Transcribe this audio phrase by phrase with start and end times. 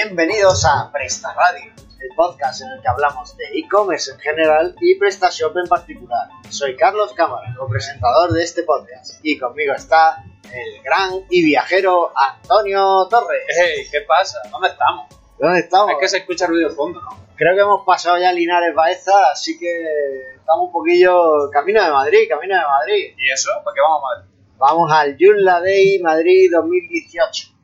[0.00, 4.94] Bienvenidos a Presta Radio, el podcast en el que hablamos de e-commerce en general y
[4.94, 6.28] PrestaShop en particular.
[6.48, 13.08] Soy Carlos Cámara, copresentador de este podcast, y conmigo está el gran y viajero Antonio
[13.10, 13.42] Torres.
[13.48, 14.38] Hey, ¿qué pasa?
[14.52, 15.08] ¿Dónde estamos?
[15.36, 15.90] ¿Dónde estamos?
[15.90, 17.08] Es que se escucha ruido de fondo, ¿no?
[17.34, 22.28] Creo que hemos pasado ya Linares Baeza, así que estamos un poquillo camino de Madrid,
[22.28, 23.14] camino de Madrid.
[23.18, 23.50] ¿Y eso?
[23.64, 24.28] ¿Para qué vamos a ver?
[24.58, 27.57] Vamos al Joomla Day Madrid 2018.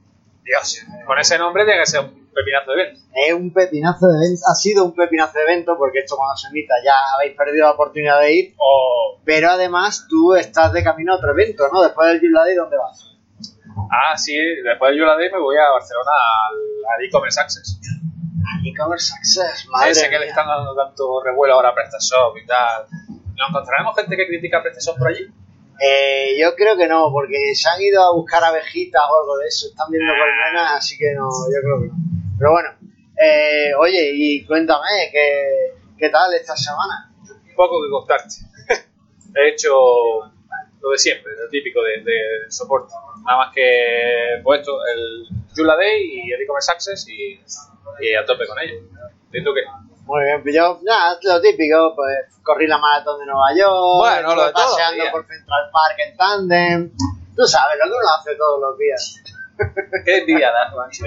[0.45, 3.01] Dios, con ese nombre tiene que ser un pepinazo de evento.
[3.15, 6.49] Es un pepinazo de evento, ha sido un pepinazo de evento porque esto cuando se
[6.49, 8.55] emita ya habéis perdido la oportunidad de ir,
[9.25, 11.83] pero además tú estás de camino a otro evento, ¿no?
[11.83, 13.15] Después del Joomla Day, ¿dónde vas?
[13.91, 16.11] Ah, sí, después de Yola Day me voy a Barcelona
[16.49, 17.81] al, al e-commerce access.
[17.85, 22.47] Al e-commerce access, madre Ese que le están dando tanto revuelo ahora a PrestaShop y
[22.47, 22.87] tal.
[23.09, 25.27] ¿Nos encontraremos gente que critica PrestaShop por allí?
[25.81, 29.49] Eh, yo creo que no, porque se han ido a buscar abejitas o algo de
[29.49, 31.95] eso, están viendo colmenas, así que no, yo creo que no.
[32.39, 32.71] Pero bueno,
[33.21, 37.13] eh, oye, y cuéntame, ¿qué, ¿qué tal esta semana?
[37.57, 38.35] Poco que contarte.
[39.37, 39.71] He hecho
[40.81, 42.93] lo de siempre, lo típico de, de soporte.
[43.25, 47.41] Nada más que pues esto, el Joomla Day y el e-commerce access y,
[48.01, 48.81] y a tope con ello.
[49.33, 49.63] ¿Y tú qué?
[50.05, 54.35] Muy bien, pues yo, nada, lo típico, pues corrí la maratón de Nueva York, Bueno,
[54.35, 56.91] lo de paseando por Central Park en tándem,
[57.35, 59.23] tú sabes, lo que uno hace todos los días.
[60.05, 61.05] Qué das, macho.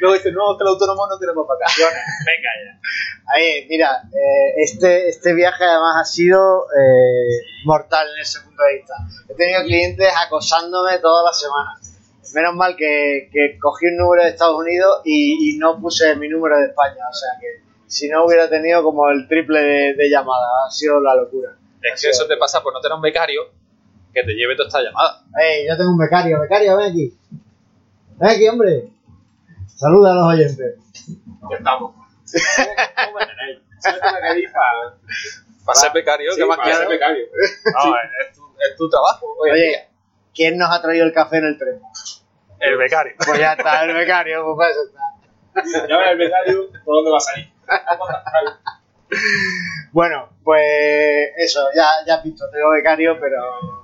[0.00, 2.00] Luego dices, no, que el autónomo no tenemos vacaciones.
[2.26, 2.80] Venga ya.
[3.32, 8.76] Ahí, mira, eh, este, este viaje además ha sido eh, mortal en ese punto de
[8.78, 8.94] vista.
[9.28, 11.78] He tenido clientes acosándome toda la semana.
[12.34, 16.28] Menos mal que, que cogí un número de Estados Unidos y, y no puse mi
[16.28, 17.02] número de España.
[17.10, 20.48] O sea que si no hubiera tenido como el triple de, de llamadas.
[20.68, 21.50] Ha sido la locura.
[21.82, 23.42] Es que eso te pasa por no tener un becario
[24.14, 25.22] que te lleve toda esta llamada.
[25.42, 26.40] Ey, yo tengo un becario.
[26.40, 27.14] Becario, ven aquí.
[28.16, 28.88] Ven aquí, hombre.
[29.66, 30.76] Saluda a los oyentes.
[31.50, 31.94] Ya estamos.
[31.94, 34.50] ¿Cómo me tenéis?
[35.64, 36.80] Para ser becario, Sí, ¿qué más para quieres?
[36.80, 37.26] ser becario.
[37.84, 39.26] No, es tu, es tu trabajo.
[39.40, 39.88] Hoy Oye, día.
[40.34, 41.80] ¿quién nos ha traído el café en el tren?
[42.60, 43.14] El becario.
[43.24, 45.86] Pues ya está, el becario, pues para eso está.
[45.88, 47.50] Ya el becario, ¿por dónde va a salir?
[49.92, 53.42] Bueno, pues eso, ya, ya has visto, tengo becario, pero,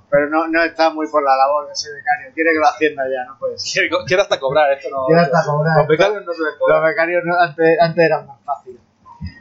[0.08, 2.32] pero no, no está muy por la labor de ser becario.
[2.32, 3.88] Quiere que lo hacienda ya, no puede ser.
[4.06, 5.04] Quiero hasta cobrar, esto no.
[5.06, 5.78] Quiere hasta cobrar.
[5.78, 6.82] Los becarios no suelen Los cobrar.
[6.84, 8.80] becarios no- antes, antes eran más fáciles.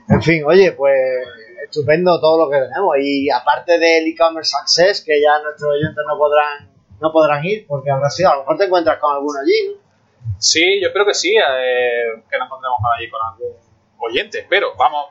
[0.09, 0.95] En fin, oye, pues
[1.63, 2.95] estupendo todo lo que tenemos.
[2.99, 6.67] Y aparte del e-commerce access, que ya nuestros oyentes no podrán,
[6.99, 9.85] no podrán ir, porque habrá sido, a lo mejor te encuentras con alguno allí, ¿no?
[10.39, 13.53] Sí, yo espero que sí, eh, que nos encontremos allí con algún
[13.99, 14.45] oyente.
[14.49, 15.07] Pero vamos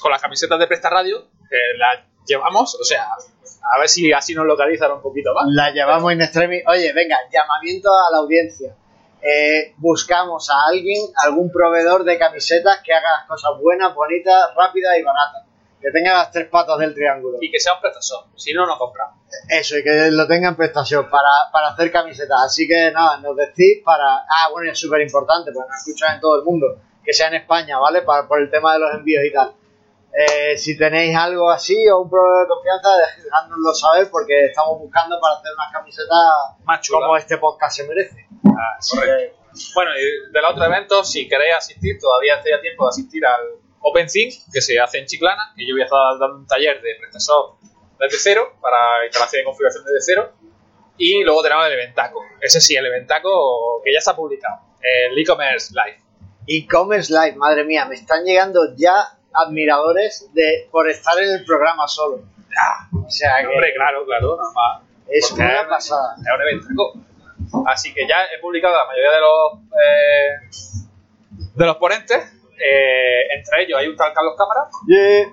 [0.00, 4.34] con las camisetas de Presta Radio, que las llevamos, o sea, a ver si así
[4.34, 5.44] nos localizan un poquito más.
[5.48, 6.62] La llevamos in extremis.
[6.66, 8.74] Oye, venga, llamamiento a la audiencia.
[9.22, 14.98] Eh, buscamos a alguien, algún proveedor de camisetas que haga las cosas buenas, bonitas, rápidas
[14.98, 15.44] y baratas.
[15.80, 17.38] Que tenga las tres patas del triángulo.
[17.40, 19.20] Y que sea un PrestaShop, si no, no compramos.
[19.48, 22.38] Eso, y que lo tenga en prestación para, para hacer camisetas.
[22.44, 24.24] Así que nada, nos decís para.
[24.28, 26.66] Ah, bueno, y es súper importante, porque nos escuchan en todo el mundo.
[27.04, 28.02] Que sea en España, ¿vale?
[28.02, 29.52] Para, por el tema de los envíos y tal.
[30.16, 32.88] Eh, si tenéis algo así o un proveedor de confianza,
[33.24, 36.18] dejádnoslo saber porque estamos buscando para hacer unas camisetas
[36.64, 37.00] Más chula.
[37.00, 38.28] como este podcast se merece.
[38.46, 39.36] Ah, correcto.
[39.74, 43.40] Bueno, y del otro evento, si queréis asistir, todavía estáis a tiempo de asistir al
[43.80, 46.94] OpenThink, que se hace en Chiclana, que yo voy a estar dando un taller de
[46.98, 47.58] PrestaShop
[47.98, 50.32] desde cero, para instalación y configuración desde cero.
[50.96, 52.22] Y luego tenemos el Eventaco.
[52.40, 54.60] Ese sí, el Eventaco que ya está publicado.
[54.80, 56.03] El e-commerce live.
[56.46, 58.94] E-commerce live, madre mía, me están llegando ya
[59.32, 62.22] admiradores de por estar en el programa solo.
[62.58, 64.82] Ah, O sea que hombre, claro, claro, normal.
[65.08, 66.14] es Porque una pasada.
[66.18, 66.92] Es un Eventaco.
[67.66, 72.16] Así que ya he publicado la mayoría de los eh, de los ponentes.
[72.18, 75.32] Eh, entre ellos hay un tal Carlos Cámara, Yeah.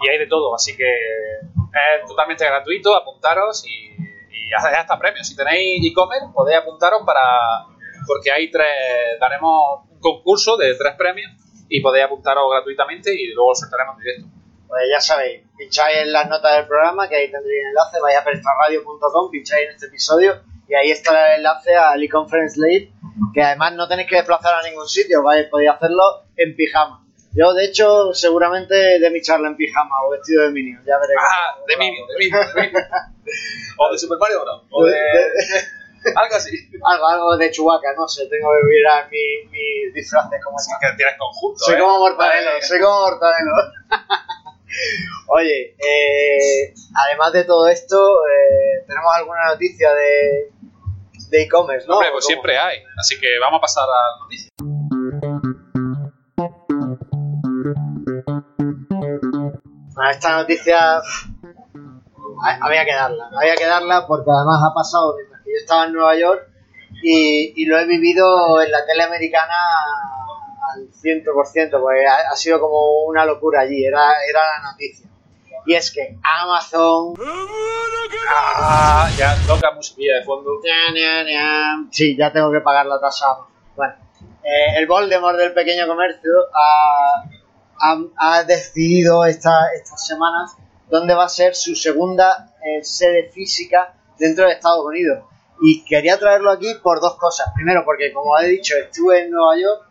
[0.00, 5.26] y hay de todo, así que es totalmente gratuito, apuntaros y, y hasta, hasta premios.
[5.26, 7.66] Si tenéis e-commerce, podéis apuntaros para
[8.06, 11.30] porque hay tres, daremos concurso de tres premios
[11.68, 14.28] y podéis apuntaros gratuitamente y luego lo soltaremos en directo.
[14.66, 18.18] Pues ya sabéis, pincháis en las notas del programa, que ahí tendréis el enlace, vais
[18.18, 22.92] a prestarradio.com, pincháis en este episodio y ahí estará el enlace al e-conference live,
[23.32, 26.02] que además no tenéis que desplazar a ningún sitio, vais, podéis hacerlo
[26.36, 27.04] en pijama.
[27.34, 31.18] Yo, de hecho, seguramente de mi charla en pijama o vestido de minion, ya veréis.
[31.20, 32.84] Ah, de Minion, de Minion, de Minion.
[33.80, 34.62] O de Super Mario Bros.
[34.70, 34.92] O de...
[36.14, 36.50] Algo así.
[36.84, 40.90] Algo, algo de Chubaca, no sé, tengo que mirar mi- mis disfraces como Así están.
[40.92, 41.58] que tienes conjunto.
[41.64, 41.78] Soy ¿eh?
[41.78, 42.62] como Mortadelo, Vale.
[42.62, 43.52] soy como Mortadelo.
[45.28, 46.74] Oye, eh,
[47.06, 47.96] además de todo esto,
[48.26, 50.52] eh, tenemos alguna noticia de
[51.30, 51.94] de e-commerce, ¿no?
[51.96, 52.28] Hombre, pues ¿Cómo?
[52.32, 52.78] siempre hay.
[52.98, 54.50] Así que vamos a pasar a la noticia.
[58.78, 65.14] Bueno, esta noticia ha- había que darla, había que darla porque además ha pasado
[65.68, 66.48] estaba en Nueva York
[67.02, 69.54] y, y lo he vivido en la tele americana
[70.72, 75.06] al 100%, porque ha, ha sido como una locura allí, era, era la noticia.
[75.66, 77.14] Y es que Amazon
[78.30, 80.50] Ah, ya toca musiquilla de fondo.
[81.90, 83.26] Sí, ya tengo que pagar la tasa.
[83.76, 83.94] Bueno,
[84.42, 87.24] eh, el Voldemort del pequeño comercio ha,
[87.80, 90.56] ha- ha decidido esta- estas semanas
[90.90, 95.24] dónde va a ser su segunda eh, sede física dentro de Estados Unidos.
[95.60, 97.48] Y quería traerlo aquí por dos cosas.
[97.54, 99.88] Primero, porque como he dicho, estuve en Nueva York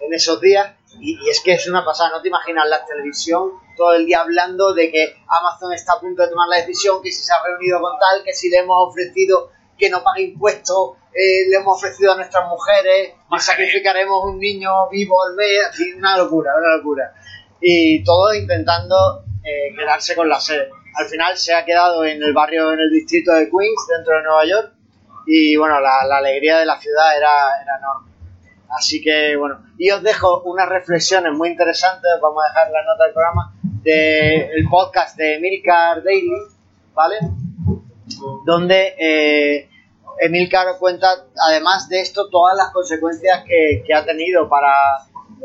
[0.00, 2.10] en esos días y, y es que es una pasada.
[2.10, 6.22] No te imaginas la televisión todo el día hablando de que Amazon está a punto
[6.22, 8.76] de tomar la decisión, que si se ha reunido con tal, que si le hemos
[8.88, 14.38] ofrecido que no pague impuestos, eh, le hemos ofrecido a nuestras mujeres, y sacrificaremos un
[14.38, 17.14] niño vivo al mes, una locura, una locura.
[17.60, 20.70] Y todo intentando eh, quedarse con la sede.
[20.94, 24.22] Al final se ha quedado en el barrio, en el distrito de Queens, dentro de
[24.22, 24.72] Nueva York,
[25.34, 28.12] y bueno, la, alegría de la ciudad era, era enorme.
[28.68, 33.04] Así que bueno, y os dejo unas reflexiones muy interesantes, vamos a dejar la nota
[33.04, 36.36] del programa, del podcast de Milcar Daily,
[36.92, 37.16] ¿vale?
[38.44, 39.70] Donde eh,
[40.20, 41.08] Emilcar cuenta,
[41.48, 44.74] además de esto, todas las consecuencias que, que ha tenido para,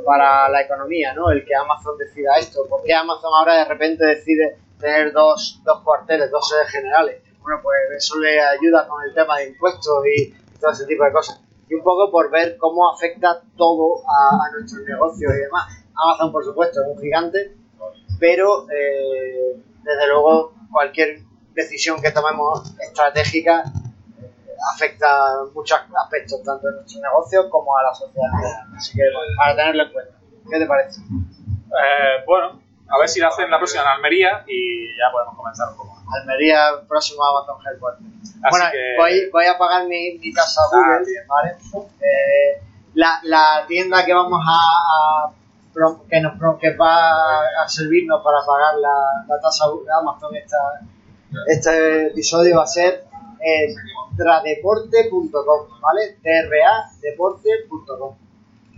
[0.05, 1.31] para la economía, ¿no?
[1.31, 2.67] El que Amazon decida esto.
[2.69, 7.26] ¿Por qué Amazon ahora de repente decide tener dos, dos cuarteles, dos sedes generales?
[7.47, 11.13] Bueno, pues eso le ayuda con el tema de impuestos y todo ese tipo de
[11.13, 11.41] cosas.
[11.69, 15.85] Y un poco por ver cómo afecta todo a, nuestros negocios y demás.
[15.95, 17.55] Amazon, por supuesto, es un gigante,
[18.19, 21.21] pero eh, desde luego cualquier
[21.53, 24.29] decisión que tomemos estratégica eh,
[24.75, 25.07] afecta
[25.53, 28.27] muchos aspectos, tanto de nuestros negocios como a la sociedad.
[28.75, 30.19] Así que bueno, para tenerlo en cuenta.
[30.51, 30.99] ¿Qué te parece?
[30.99, 35.69] Eh, bueno, a ver si la hacen la próxima en Almería y ya podemos comenzar
[35.71, 35.96] un poco.
[36.13, 38.39] Almería, próximo Amazon Headquarters.
[38.49, 41.27] Bueno, que- voy, voy a pagar mi, mi tasa Ah, Google, bien.
[41.27, 41.55] ¿vale?
[42.01, 42.61] Eh,
[42.93, 45.33] la, la tienda que vamos a, a
[46.09, 50.57] que nos que va a servirnos para pagar la, la tasa de Amazon esta,
[51.47, 53.05] este episodio va a ser
[53.39, 53.75] eh,
[54.17, 56.17] tradeporte.com, ¿vale?
[56.23, 58.15] tradeporte.com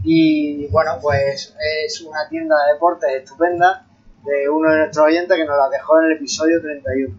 [0.04, 1.54] y bueno, pues
[1.86, 3.86] es una tienda de deportes estupenda
[4.26, 7.16] de uno de nuestros oyentes que nos la dejó en el episodio 31.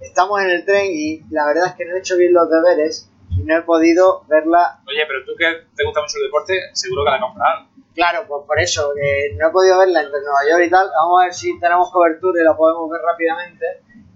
[0.00, 3.10] Estamos en el tren y la verdad es que no he hecho bien los deberes
[3.30, 4.80] y no he podido verla.
[4.88, 7.66] Oye, pero tú que te gusta mucho el deporte, seguro que la compras.
[7.94, 10.88] Claro, pues por eso, que no he podido verla entre Nueva York y tal.
[10.94, 13.66] Vamos a ver si tenemos cobertura y la podemos ver rápidamente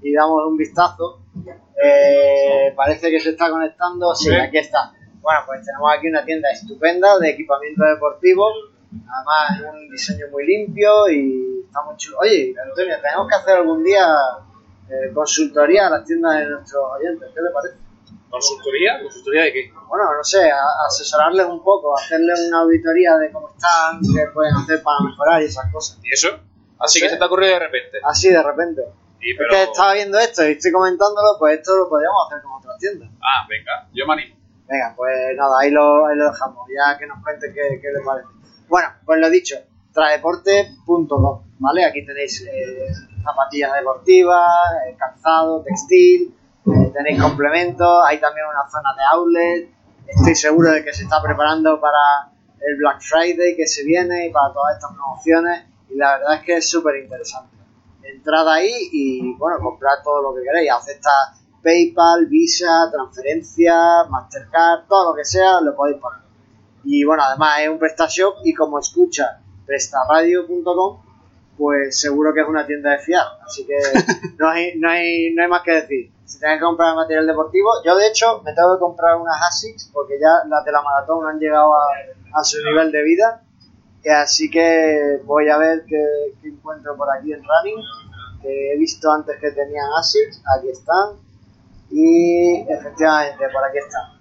[0.02, 1.20] y damos un vistazo.
[1.82, 4.14] Eh, parece que se está conectando.
[4.14, 4.34] Sí, Sí.
[4.36, 4.92] aquí está.
[5.20, 8.46] Bueno, pues tenemos aquí una tienda estupenda de equipamiento deportivo.
[9.08, 12.18] Además, un diseño muy limpio y está muy chulo.
[12.20, 14.06] Oye, Antonio, tenemos que hacer algún día
[14.88, 17.28] eh, consultoría a las tiendas de nuestros oyentes.
[17.34, 17.76] ¿Qué te parece?
[18.30, 19.00] ¿Consultoría?
[19.02, 19.72] ¿Consultoría de qué?
[19.88, 24.54] Bueno, no sé, a- asesorarles un poco, hacerles una auditoría de cómo están, qué pueden
[24.54, 25.98] hacer para mejorar y esas cosas.
[26.02, 26.28] ¿Y eso?
[26.78, 27.98] Así que se te ha ocurrido de repente.
[28.04, 28.82] Así de repente.
[29.20, 32.52] Y, Es que estaba viendo esto y estoy comentándolo, pues esto lo podríamos hacer con
[32.54, 33.08] otras tiendas.
[33.22, 34.36] Ah, venga, yo me animo.
[34.68, 38.04] Venga, pues nada, ahí lo, ahí lo dejamos, ya que nos cuente qué, qué les
[38.04, 38.28] parece.
[38.68, 39.56] Bueno, pues lo dicho,
[39.92, 41.84] tradeporte.com, ¿vale?
[41.84, 42.86] Aquí tenéis eh,
[43.22, 44.50] zapatillas deportivas,
[44.88, 46.34] eh, calzado, textil,
[46.66, 49.70] eh, tenéis complementos, hay también una zona de outlet,
[50.06, 54.32] estoy seguro de que se está preparando para el Black Friday que se viene y
[54.32, 57.54] para todas estas promociones y la verdad es que es súper interesante.
[58.02, 61.10] Entrad ahí y bueno, comprad todo lo que queréis, acepta
[61.62, 66.23] PayPal, Visa, transferencia, Mastercard, todo lo que sea, lo podéis poner.
[66.84, 71.00] Y bueno, además es un PrestaShop y como escucha prestaradio.com,
[71.56, 73.26] pues seguro que es una tienda de fiar.
[73.44, 73.76] Así que
[74.38, 76.10] no hay, no hay, no hay más que decir.
[76.24, 79.90] Si tenéis que comprar material deportivo, yo de hecho me tengo que comprar unas ASICS
[79.92, 83.42] porque ya las de la maratón han llegado a, a su nivel de vida.
[84.02, 86.04] Y así que voy a ver qué,
[86.42, 87.80] qué encuentro por aquí en Running.
[88.42, 91.16] Que he visto antes que tenían ASICS, aquí están.
[91.90, 94.13] Y efectivamente, por aquí están.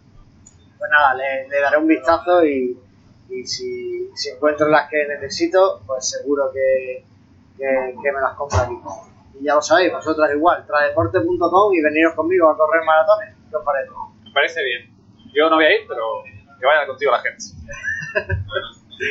[0.83, 2.77] Pues nada, le, le daré un vistazo y,
[3.29, 7.05] y si, si encuentro las que necesito, pues seguro que,
[7.57, 8.75] que, que me las compro aquí.
[9.39, 13.33] Y ya lo sabéis, vosotras igual, tradeporte.com y veniros conmigo a correr maratones.
[13.49, 13.91] ¿Qué os parece?
[14.25, 14.93] Me parece bien.
[15.33, 16.03] Yo no voy a ir, pero
[16.59, 17.43] que vaya contigo la gente.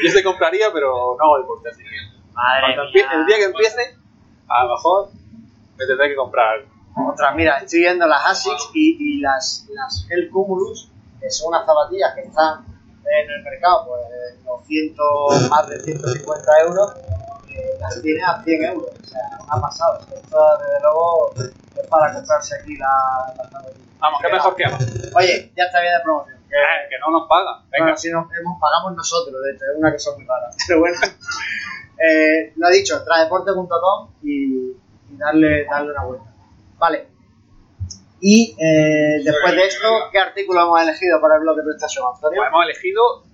[0.05, 2.33] Yo te compraría, pero no hago deporte, así que...
[2.35, 3.97] Madre empie- el día que empiece,
[4.49, 5.09] a lo mejor
[5.79, 6.67] me tendré que comprar.
[7.11, 10.92] Otra, mira, estoy viendo las ASICS y, y las, las Cumulus,
[11.23, 12.67] que son unas zapatillas que están
[13.05, 16.93] en el mercado, pues 200, más de 150 euros.
[17.49, 18.91] Eh, las tiene a 100 euros.
[19.03, 20.01] O sea, ha pasado.
[20.01, 22.89] Esto, desde luego, es para comprarse aquí la,
[23.37, 23.79] la zapatillas.
[23.99, 24.83] Vamos, que mejor que vamos.
[25.15, 26.39] Oye, ya está bien de promoción.
[26.49, 27.63] Que, Eh, que no nos pagan.
[27.71, 27.85] Venga.
[27.85, 30.51] Bueno, si nos hemos, pagamos nosotros, de hecho, es una cosa muy rara.
[30.67, 30.97] Pero bueno,
[31.99, 34.71] eh, lo ha dicho, tradeporte.com y,
[35.11, 36.27] y darle, darle una vuelta.
[36.79, 37.12] Vale.
[38.25, 42.41] Y eh, después de esto, ¿qué artículo hemos elegido para el blog de prestación, Antonio?
[42.41, 43.25] Pues hemos elegido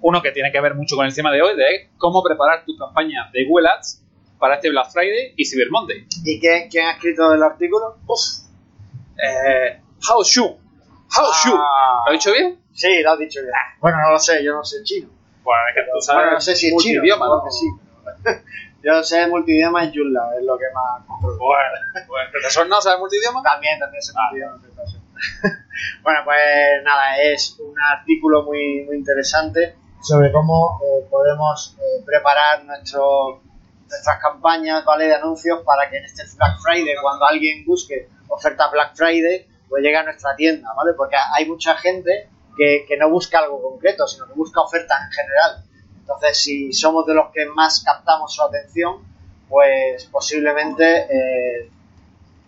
[0.00, 2.76] uno que tiene que ver mucho con el tema de hoy, de cómo preparar tu
[2.76, 4.02] campaña de Google Ads
[4.40, 6.08] para este Black Friday y Cyber Monday.
[6.24, 7.96] ¿Y quién, quién ha escrito el artículo?
[9.16, 10.58] Eh, how shoe.
[11.16, 11.56] How shoe.
[11.56, 12.02] Ah.
[12.06, 12.58] ¿Lo he dicho bien?
[12.72, 13.78] Sí, lo has dicho ya.
[13.80, 15.10] Bueno, no lo sé, yo no sé chino.
[15.44, 16.22] Bueno, es que tú sabes.
[16.22, 17.00] Bueno, no sé si es chino.
[17.00, 17.50] multidioma, supongo ¿no?
[17.52, 17.66] sí.
[18.84, 21.02] Yo sé multidioma en Joomla, es lo que más.
[21.20, 21.36] Bueno,
[22.06, 23.42] pues el profesor no sabe multidioma.
[23.42, 25.02] También, también se me olvidó en presentación.
[26.02, 26.38] bueno, pues
[26.84, 33.40] nada, es un artículo muy, muy interesante sobre cómo eh, podemos eh, preparar nuestro,
[33.88, 35.06] nuestras campañas ¿vale?
[35.06, 39.82] de anuncios para que en este Black Friday, cuando alguien busque ofertas Black Friday, pues
[39.82, 40.92] llegue a nuestra tienda, ¿vale?
[40.92, 45.12] Porque hay mucha gente que, que no busca algo concreto, sino que busca ofertas en
[45.12, 45.64] general.
[46.04, 48.98] Entonces, si somos de los que más captamos su atención,
[49.48, 51.70] pues posiblemente eh,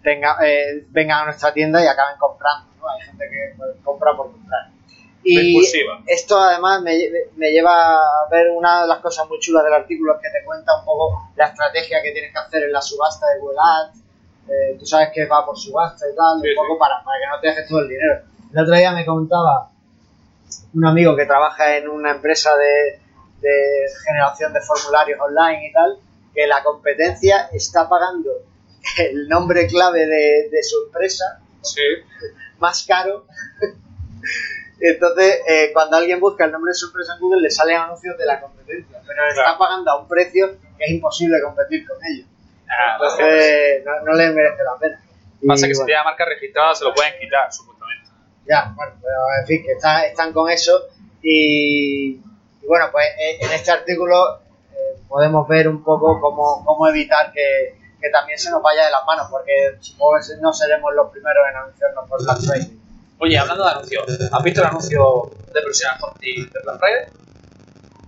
[0.02, 2.68] tenga, eh, vengan a nuestra tienda y acaben comprando.
[2.78, 2.86] ¿no?
[2.90, 4.68] Hay gente que pues, compra por comprar.
[5.24, 5.58] Y
[6.06, 6.96] esto además me,
[7.36, 10.44] me lleva a ver una de las cosas muy chulas del artículo es que te
[10.44, 13.98] cuenta un poco la estrategia que tienes que hacer en la subasta de Google Ads.
[14.48, 16.78] Eh, tú sabes que va por subasta y tal, Sí, un poco sí.
[16.78, 18.20] para, para que no te dejes todo el dinero.
[18.52, 19.70] El otro día me contaba
[20.74, 23.00] un amigo que trabaja en una empresa de,
[23.40, 25.98] de generación de formularios online y tal,
[26.34, 28.30] que la competencia está pagando
[28.98, 31.80] el nombre clave de, de su empresa Sí.
[32.58, 33.26] más caro.
[34.80, 38.16] Entonces, eh, cuando alguien busca el nombre de su empresa en Google, le salen anuncios
[38.18, 39.58] de la competencia, pero le está Claro.
[39.58, 42.26] pagando a un precio que es imposible competir con ellos.
[42.68, 45.02] Ah, Entonces, no, no les merece la pena.
[45.46, 48.10] Pasa que si bueno, tiene marca registrada se lo pueden quitar, supuestamente.
[48.48, 50.82] Ya, bueno, pero en fin, que está- están con eso.
[51.22, 52.20] Y,
[52.66, 54.40] y bueno, pues eh, en este artículo
[54.72, 58.90] eh, podemos ver un poco cómo, cómo evitar que, que también se nos vaya de
[58.90, 62.80] las manos, porque supongo que no seremos los primeros en anunciarnos por Black Friday.
[63.20, 67.06] Oye, hablando de anuncios, ¿has visto el anuncio de Professional Hosting de Black Friday?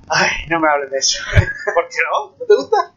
[0.09, 1.23] Ay, no me hables de eso.
[1.75, 2.35] ¿Por qué no?
[2.37, 2.95] ¿No te gusta?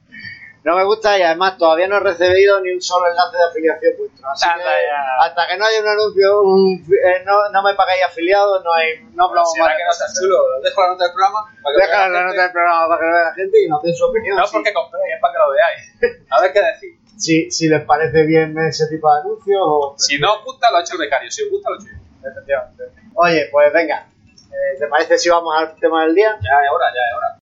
[0.64, 3.94] No me gusta y además todavía no he recibido ni un solo enlace de afiliación
[3.98, 4.30] vuestro.
[4.30, 5.26] Así Anda que ya.
[5.26, 9.02] hasta que no haya un anuncio, un- eh, no, no me pagáis afiliados, no, hay,
[9.14, 11.40] no hablamos más que no está chulo, dejo la nota del programa.
[11.64, 12.28] para que Deja la gente.
[12.30, 14.38] nota del programa para que lo vea la gente y nos den su opinión.
[14.38, 16.26] No si, porque compréis, es para que lo veáis.
[16.30, 16.90] A ver qué decir.
[17.18, 19.96] si, si les parece bien ese tipo de anuncios o...
[19.98, 21.32] Si no os gusta, lo ha hecho el becario.
[21.32, 22.30] Si os gusta, lo he hecho yo.
[22.30, 22.84] Efectivamente.
[23.16, 24.06] Oye, pues venga.
[24.52, 26.38] Eh, ¿Te parece si vamos al tema del día?
[26.42, 27.38] Ya es hora, ya es hora.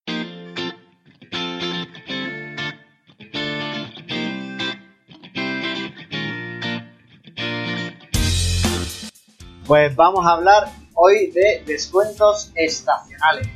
[9.69, 13.47] Pues vamos a hablar hoy de descuentos estacionales.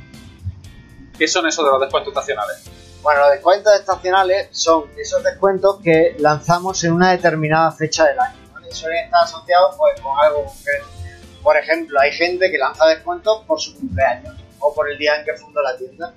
[1.18, 2.70] ¿Qué son esos de los descuentos estacionales?
[3.02, 8.38] Bueno, los descuentos estacionales son esos descuentos que lanzamos en una determinada fecha del año.
[8.52, 8.70] ¿vale?
[8.70, 10.86] Suelen estar asociados pues, con algo concreto.
[11.42, 15.24] Por ejemplo, hay gente que lanza descuentos por su cumpleaños o por el día en
[15.24, 16.14] que fundó la tienda.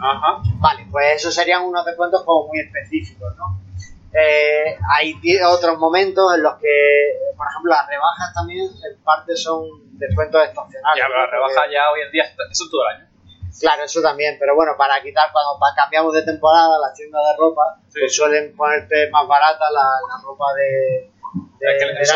[0.00, 0.40] Ajá.
[0.60, 3.58] Vale, pues esos serían unos descuentos como muy específicos, ¿no?
[4.14, 5.14] Eh, hay
[5.46, 9.64] otros momentos en los que, por ejemplo, las rebajas también en parte son
[9.98, 10.98] descuentos estacionales.
[11.02, 11.32] Ya, pero la ¿no?
[11.32, 13.08] rebaja Porque- ya hoy en día, eso es todo el año.
[13.60, 17.78] Claro, eso también, pero bueno, para quitar, cuando cambiamos de temporada, las tiendas de ropa,
[17.88, 18.00] Sí.
[18.00, 21.10] pues suelen ponerte más barata la, la ropa de.
[21.60, 22.06] de Es que el el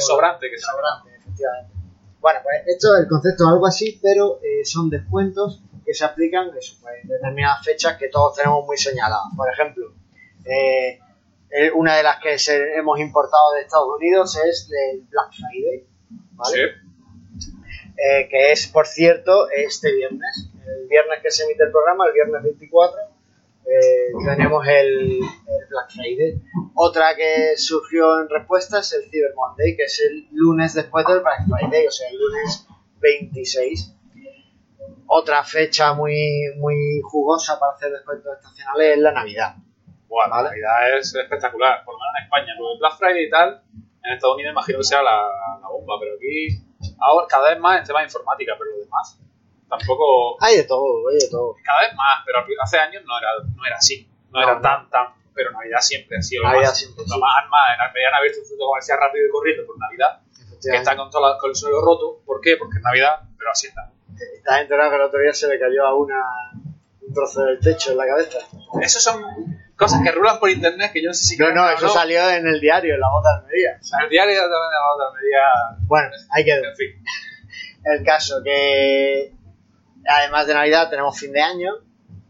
[0.00, 1.72] sobrante que el se sobrante, efectivamente.
[2.20, 6.50] Bueno, pues esto, el concepto es algo así, pero eh, son descuentos que se aplican
[6.56, 9.26] eso, pues, en determinadas fechas que todos tenemos muy señaladas.
[9.36, 9.92] Por ejemplo,
[10.46, 11.00] eh,
[11.56, 15.86] eh, una de las que se- hemos importado de Estados Unidos es el Black Friday,
[16.32, 16.56] ¿vale?
[17.38, 17.50] Sí.
[17.96, 20.50] eh, que es, por cierto, este viernes.
[20.66, 22.98] El viernes que se emite el programa, el viernes 24,
[23.66, 26.42] eh, tenemos el, el Black Friday.
[26.74, 31.20] Otra que surgió en respuesta es el Cyber Monday, que es el lunes después del
[31.20, 32.66] Black Friday, o sea, el lunes
[33.00, 33.94] 26.
[35.06, 39.54] Otra fecha muy, muy jugosa para hacer descuentos estacionales es la Navidad.
[40.14, 40.44] Bueno, Vale.
[40.44, 42.50] la Navidad es espectacular, por lo menos en España.
[42.58, 43.48] Lo de Black Friday y tal,
[44.04, 45.18] en Estados Unidos imagino que sea la,
[45.60, 46.62] la bomba, pero aquí,
[47.00, 49.18] ahora cada vez más en temas de informática, pero lo demás,
[49.68, 51.56] tampoco, Hay de todo, hay de todo.
[51.64, 54.60] cada vez más, pero hace años no era, no era así, no, No, era no.
[54.60, 57.20] tan, tan, pero Navidad siempre ha sido lo Navidad más, siempre, lo sí.
[57.20, 60.20] más, más, en Almería han un centro comercial rápido y corriendo por Navidad,
[60.62, 62.56] que está con, todo la- con el suelo roto, ¿por qué?
[62.56, 63.90] Porque es Navidad, pero así está.
[64.36, 66.22] Estás enterado que el otro día se le cayó a una
[67.06, 68.38] un trozo del techo en la cabeza.
[68.80, 69.22] Esos son
[69.76, 71.36] cosas que rulan por internet que yo no sé si...
[71.36, 73.70] No, no, o eso salió en el diario, en la voz de Almería.
[73.72, 75.78] En el diario también de la otra media...
[75.86, 77.04] Bueno, hay que En fin.
[77.84, 79.32] el caso que
[80.06, 81.74] además de Navidad tenemos fin de año,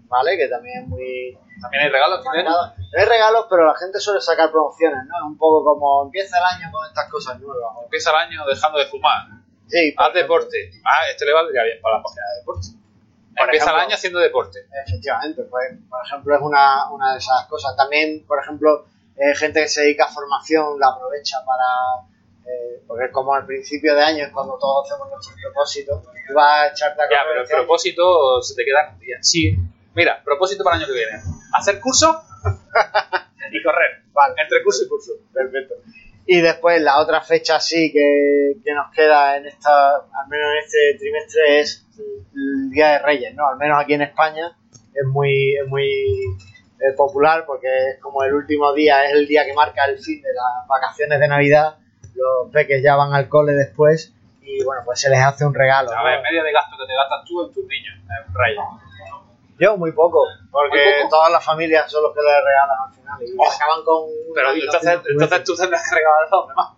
[0.09, 0.37] ¿vale?
[0.37, 1.39] Que también es muy...
[1.61, 2.25] También hay regalos.
[2.25, 5.17] No hay regalos, pero la gente suele sacar promociones, ¿no?
[5.17, 7.73] Es un poco como empieza el año con estas cosas nuevas.
[7.83, 9.27] Empieza el año dejando de fumar.
[9.67, 10.71] Sí, Haz deporte.
[10.85, 12.84] Ah, este le valdría bien para la página de deporte.
[13.37, 13.81] Por Empieza ejemplo.
[13.83, 14.59] el año haciendo deporte.
[14.87, 17.77] Efectivamente, pues, por ejemplo, es una, una de esas cosas.
[17.77, 18.87] También, por ejemplo,
[19.17, 22.07] eh, gente que se dedica a formación la aprovecha para.
[22.47, 26.03] eh, porque es como al principio de año, es cuando todos hacemos nuestros propósitos.
[26.29, 29.17] Tú vas a echarte a Ya, pero el este propósito se te queda un día.
[29.23, 29.57] Sí.
[29.95, 31.23] Mira, propósito para el año que viene.
[31.53, 32.23] Hacer curso
[33.53, 34.03] y correr.
[34.13, 34.35] Vale.
[34.43, 35.13] Entre curso y curso.
[35.33, 35.75] Perfecto.
[36.27, 40.65] Y después la otra fecha sí que, que nos queda en esta, al menos en
[40.65, 41.87] este trimestre, es
[42.35, 43.47] el Día de Reyes, ¿no?
[43.49, 44.57] Al menos aquí en España
[44.95, 49.45] es muy, es muy eh, popular porque es como el último día, es el día
[49.45, 51.77] que marca el fin de las vacaciones de Navidad.
[52.15, 54.13] Los peques ya van al cole después
[54.43, 55.93] y bueno, pues se les hace un regalo.
[55.93, 56.05] A ¿no?
[56.05, 57.95] ver, media de gasto que te gastas tú en tus niños.
[57.99, 58.81] En un.
[59.59, 61.09] Yo muy poco, porque Muy poco.
[61.17, 64.09] todas las familias son los que les regalan al final y Oh, acaban con...
[64.35, 66.69] Pero entonces, entonces tú tendrás que regalar a los demás.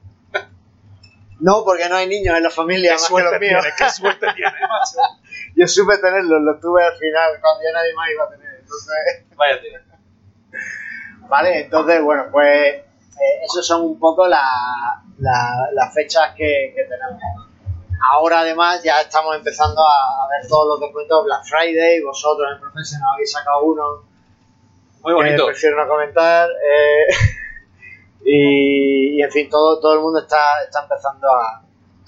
[1.40, 3.60] No, porque no hay niños en la familia Qué más que suerte los míos.
[3.62, 5.08] tienes, qué suerte tienes, macho.
[5.54, 8.54] Yo supe tenerlos, los tuve al final, cuando ya nadie más iba a tener.
[8.60, 9.78] Entonces, Vaya tío.
[11.28, 12.84] vale, entonces, bueno, pues eh,
[13.44, 17.22] esos son un poco la- la- las fechas que, que tenemos.
[18.12, 22.02] Ahora, además, ya estamos empezando a, ver todos los descuentos Black Friday.
[22.02, 23.82] Vosotros en Professional habéis sacado uno
[25.02, 25.46] Muy bonito.
[25.46, 26.48] prefiero no comentar.
[26.48, 27.06] eh,
[28.24, 31.62] y, y, en fin, todo, todo el mundo está, está empezando a,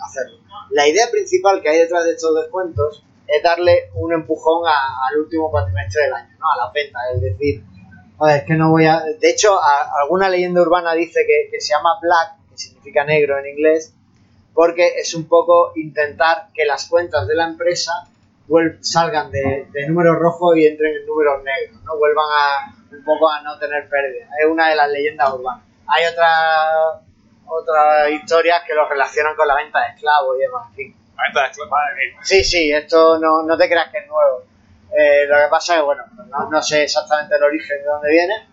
[0.04, 0.38] hacerlo.
[0.70, 5.18] La idea principal que hay detrás de estos descuentos es darle un empujón a- al
[5.20, 6.46] último cuatrimestre del año, ¿no?
[6.52, 7.02] a las ventas.
[7.14, 7.64] Es decir,
[8.28, 9.00] es que no voy a.
[9.18, 13.38] De hecho, a- alguna leyenda urbana dice que, que se llama black, que significa negro
[13.38, 13.94] en inglés,
[14.58, 17.92] porque es un poco intentar que las cuentas de la empresa
[18.80, 21.96] salgan de, de números rojos y entren en números negros, ¿no?
[21.96, 24.28] Vuelvan a un poco a no tener pérdidas.
[24.36, 25.62] Es una de las leyendas urbanas.
[25.86, 27.04] Hay otras
[27.46, 30.96] otras historias que lo relacionan con la venta de esclavos y demás, en fin.
[31.16, 32.20] La venta de esclavos, madre mía.
[32.24, 34.42] Sí, sí, esto no, no te creas que es nuevo.
[34.90, 37.84] Eh, lo que pasa es que, bueno, pues no, no sé exactamente el origen de
[37.84, 38.48] dónde viene,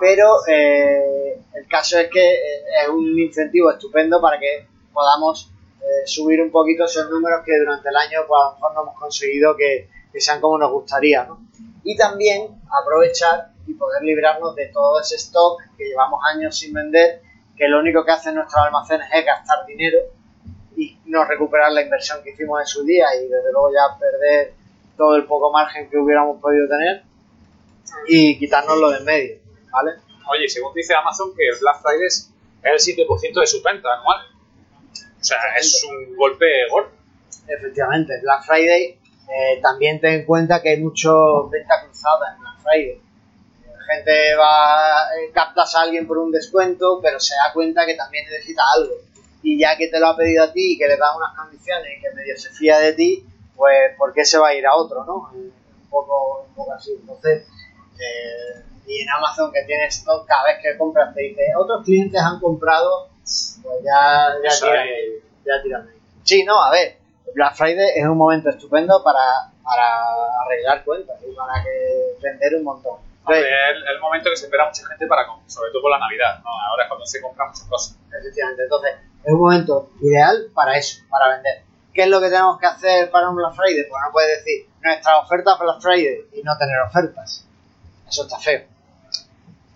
[0.00, 6.06] pero eh, el caso es que eh, es un incentivo estupendo para que podamos eh,
[6.06, 8.98] subir un poquito esos números que durante el año pues, a lo mejor no hemos
[8.98, 11.40] conseguido que, sean como nos gustaría, ¿no?
[11.82, 17.20] Y también aprovechar y poder librarnos de todo ese stock que llevamos años sin vender,
[17.56, 19.98] que lo único que hacen nuestros almacenes es gastar dinero
[20.76, 24.54] y no recuperar la inversión que hicimos en su día y desde luego ya perder
[24.96, 27.02] todo el poco margen que hubiéramos podido tener
[28.06, 29.38] y quitárnoslo de en medio,
[29.70, 29.92] ¿vale?
[30.30, 34.33] Oye, según dice Amazon que el Black Friday es el 7% de su venta anual.
[35.24, 36.90] O sea, es un golpe gordo.
[37.48, 42.58] Efectivamente, Black Friday eh, también ten en cuenta que hay mucho venta cruzada en Black
[42.60, 42.90] Friday.
[42.90, 43.00] Eh,
[43.88, 48.26] Gente va, eh, captas a alguien por un descuento, pero se da cuenta que también
[48.30, 48.96] necesita algo.
[49.42, 51.86] Y ya que te lo ha pedido a ti y que le das unas condiciones
[51.96, 53.24] y que medio se fía de ti,
[53.56, 55.30] pues ¿por qué se va a ir a otro, no?
[55.32, 55.52] Un
[55.88, 56.92] poco, un poco así.
[57.00, 57.46] Entonces,
[57.94, 62.40] eh, y en Amazon que tienes cada vez que compras te dice, otros clientes han
[62.40, 63.08] comprado,
[63.82, 64.88] ya, ya ahí.
[64.88, 66.00] ahí, ya tiran ahí.
[66.22, 66.98] Sí, no, a ver,
[67.34, 69.86] Black Friday es un momento estupendo para, para
[70.44, 72.98] arreglar cuentas y para que vender un montón.
[73.28, 75.98] Es el, el momento que se espera mucha gente para comprar, sobre todo por la
[75.98, 76.40] Navidad.
[76.44, 76.50] ¿no?
[76.50, 77.98] Ahora es cuando se compran muchas cosas.
[78.12, 78.92] efectivamente, entonces
[79.24, 81.62] es un momento ideal para eso, para vender.
[81.94, 83.88] ¿Qué es lo que tenemos que hacer para un Black Friday?
[83.88, 87.46] Pues no puedes decir nuestra oferta Black Friday y no tener ofertas.
[88.06, 88.62] Eso está feo.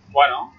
[0.09, 0.53] Bueno,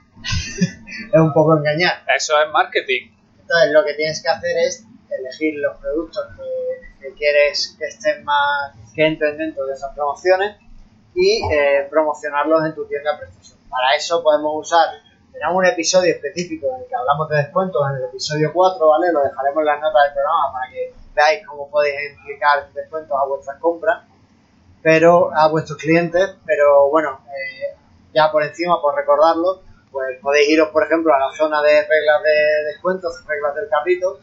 [1.13, 2.03] Es un poco engañar.
[2.15, 3.11] eso es marketing.
[3.39, 8.23] Entonces lo que tienes que hacer es elegir los productos que, que quieres que estén
[8.23, 10.57] más, que entren dentro de esas promociones
[11.15, 13.57] y eh, promocionarlos en tu tienda PrestaShop.
[13.69, 14.87] Para eso podemos usar,
[15.31, 19.11] tenemos un episodio específico en el que hablamos de descuentos, en el episodio 4, ¿vale?
[19.11, 23.27] Lo dejaremos en las notas del programa para que veáis cómo podéis implicar descuentos a
[23.27, 24.03] vuestras compras,
[24.81, 27.75] pero a vuestros clientes, pero bueno, eh,
[28.13, 32.23] ya por encima, por recordarlo, pues podéis iros, por ejemplo, a la zona de reglas
[32.23, 34.19] de descuentos, reglas del carrito,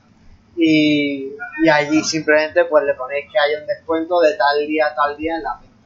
[0.57, 4.95] y, y allí simplemente pues le ponéis que haya un descuento de tal día a
[4.95, 5.77] tal día en la venta.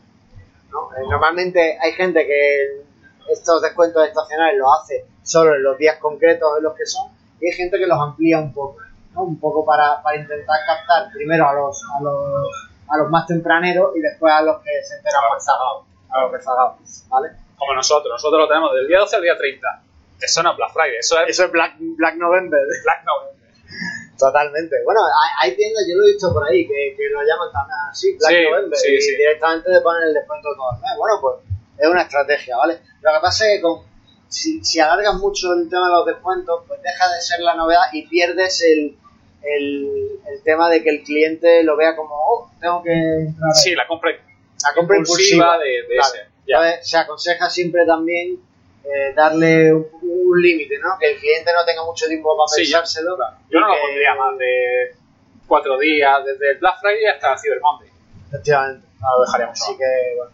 [0.70, 0.90] ¿no?
[0.96, 2.82] Eh, Normalmente hay gente que
[3.30, 7.46] estos descuentos estacionales los hace solo en los días concretos en los que son, y
[7.46, 8.78] hay gente que los amplía un poco,
[9.14, 9.22] ¿no?
[9.24, 13.96] un poco para, para intentar captar primero a los, a los a los más tempraneros
[13.96, 17.28] y después a los que se enteran más a los rezagados, ¿vale?
[17.60, 18.10] Como nosotros.
[18.10, 19.82] Nosotros lo tenemos del día 12 al día 30.
[20.20, 22.60] Eso no es Black Friday, eso es Eso es Black, Black November.
[22.82, 23.40] Black November.
[24.18, 24.76] Totalmente.
[24.84, 27.78] Bueno, hay, hay tiendas, yo lo he visto por ahí, que, que lo llaman también
[27.90, 29.16] así, Black Sí, November, sí, y sí.
[29.16, 30.90] directamente te ponen el descuento todo el mes.
[30.98, 31.34] Bueno, pues
[31.78, 32.80] es una estrategia, ¿vale?
[33.00, 33.82] Lo que pasa es que con,
[34.28, 37.84] si, si alargas mucho el tema de los descuentos, pues deja de ser la novedad
[37.92, 38.98] y pierdes el,
[39.42, 43.62] el, el tema de que el cliente lo vea como, oh, tengo que entrar ahí".
[43.62, 46.14] Sí, la compra la compra impulsiva, de, de Claro.
[46.14, 46.29] ese.
[46.56, 48.38] Entonces, se aconseja siempre también
[48.84, 50.96] eh, darle un, un límite, ¿no?
[50.98, 53.16] Que el cliente no tenga mucho tiempo para Sí, pensárselo.
[53.50, 54.96] Yo no lo pondría más de
[55.46, 57.88] cuatro días, desde el Black Friday hasta el Cyber Monday.
[58.28, 58.86] Efectivamente.
[59.00, 60.32] No lo dejaríamos Así que, bueno.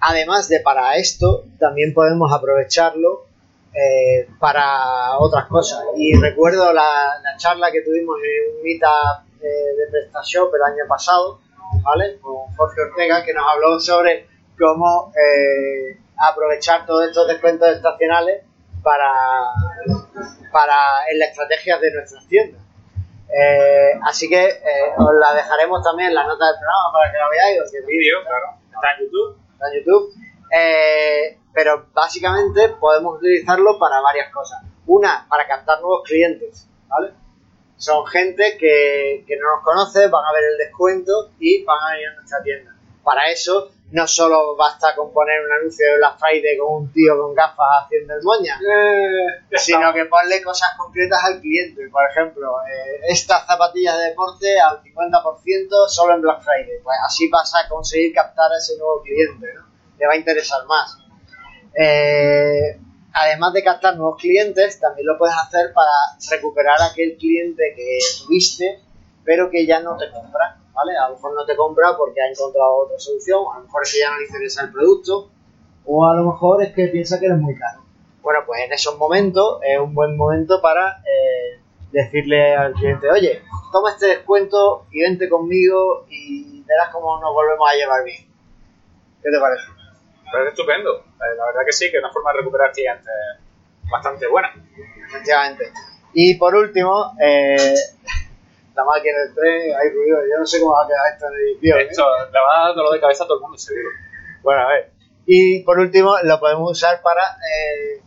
[0.00, 3.26] Además de para esto, también podemos aprovecharlo
[3.74, 5.80] eh, para otras cosas.
[5.96, 10.84] Y recuerdo la, la charla que tuvimos en un meetup eh, de PrestaShop el año
[10.88, 11.40] pasado,
[11.82, 12.18] ¿vale?
[12.20, 14.26] Con Jorge Ortega, que nos habló sobre
[14.58, 18.42] cómo eh, aprovechar todos estos descuentos estacionales
[18.82, 19.12] para,
[20.52, 20.74] para
[21.10, 22.60] en las estrategias de nuestras tiendas.
[23.30, 27.18] Eh, así que eh, os la dejaremos también en la nota del programa para que
[27.18, 27.60] la veáis.
[27.60, 28.58] porque Vídeo, claro.
[28.72, 29.38] Está en YouTube.
[29.52, 30.14] está en YouTube.
[30.50, 34.62] Eh, pero básicamente podemos utilizarlo para varias cosas.
[34.86, 37.12] Una, para captar nuevos clientes, ¿vale?
[37.76, 41.92] Son gente que, que no nos conoce, van a ver el descuento y van a
[41.92, 42.74] venir a nuestra tienda.
[43.04, 47.18] Para eso, no solo basta con poner un anuncio de Black Friday con un tío
[47.18, 48.58] con gafas haciendo el moña,
[49.50, 51.88] Ya sino que ponle cosas concretas al cliente.
[51.88, 56.82] Por ejemplo, eh, estas zapatillas de deporte al 50% solo en Black Friday.
[56.82, 59.66] Pues así vas a conseguir captar a ese nuevo cliente, ¿no?
[59.98, 60.98] Le va a interesar más.
[61.74, 62.78] Eh,
[63.12, 65.90] además de captar nuevos clientes, también lo puedes hacer para
[66.30, 68.82] recuperar aquel cliente que tuviste,
[69.24, 70.96] pero que ya no te compra, ¿vale?
[70.96, 73.92] A lo mejor no te compra porque ha encontrado otra solución, a lo mejor es
[73.92, 75.30] que ya no le interesa el producto,
[75.84, 77.82] o a lo mejor es que piensa que eres muy caro.
[78.22, 81.60] Bueno, pues en esos momentos es un buen momento para eh,
[81.90, 87.68] decirle al cliente, oye, toma este descuento y vente conmigo y verás cómo nos volvemos
[87.68, 88.26] a llevar bien.
[89.22, 89.64] ¿Qué te parece?
[90.30, 90.98] Pero es estupendo.
[90.98, 93.12] Eh, La verdad que sí, que es una forma de recuperar clientes
[93.90, 94.52] bastante buena.
[95.08, 95.72] Efectivamente.
[96.12, 97.74] Y por último, eh,
[98.78, 101.26] estamos aquí en el tren, hay ruido, yo no sé cómo va a quedar esto
[101.26, 101.80] en edición.
[101.80, 101.88] ¿eh?
[101.90, 103.88] Esto le va a dar dolor de cabeza a todo el mundo, seguro.
[104.42, 104.92] Bueno, a ver.
[105.26, 108.02] Y por último, lo podemos usar para eh,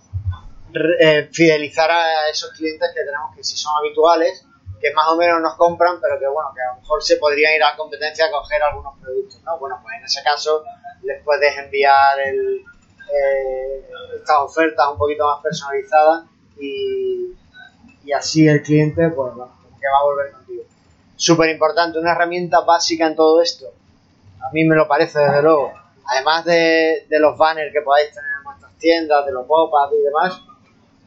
[1.01, 4.47] eh, fidelizar a esos clientes que tenemos que si son habituales,
[4.79, 7.53] que más o menos nos compran, pero que bueno, que a lo mejor se podrían
[7.53, 9.59] ir a la competencia a coger algunos productos, ¿no?
[9.59, 10.63] Bueno, pues en ese caso
[11.03, 12.61] les puedes enviar el,
[13.13, 16.23] eh, estas ofertas un poquito más personalizadas
[16.57, 17.35] y,
[18.05, 20.40] y así el cliente, pues bueno, como que va a volver.
[21.21, 23.67] Súper importante, una herramienta básica en todo esto,
[24.39, 25.71] a mí me lo parece desde luego,
[26.03, 30.41] además de, los banners que podáis tener en vuestras tiendas, de los pop-ups y demás,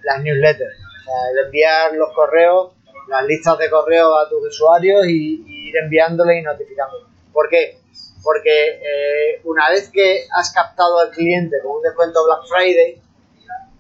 [0.05, 0.77] las newsletters.
[0.79, 2.74] O sea, el enviar los correos,
[3.09, 7.09] las listas de correos a tus usuarios y, y ir enviándoles y notificándoles.
[7.33, 7.81] ¿Por qué?
[8.22, 13.03] Porque eh, una vez que has captado al cliente con un descuento Black Friday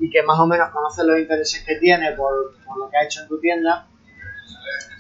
[0.00, 3.04] y que más o menos conoces los intereses que tiene por, por lo que ha
[3.04, 3.86] hecho en tu tienda,